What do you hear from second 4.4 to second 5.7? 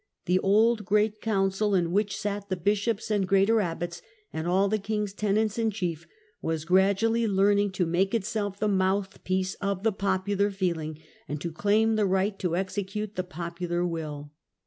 all the king's tenants in